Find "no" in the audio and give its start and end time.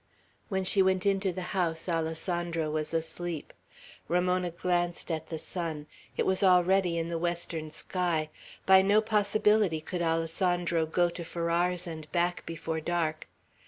8.81-8.99